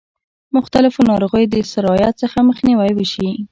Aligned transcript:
مختلفو 0.57 0.99
ناروغیو 1.09 1.51
د 1.53 1.55
سرایت 1.73 2.13
څخه 2.23 2.37
مخنیوی 2.49 2.91
وشي. 2.95 3.29